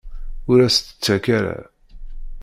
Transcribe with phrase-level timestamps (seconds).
[0.49, 1.57] Ur as-t-ttakk ara.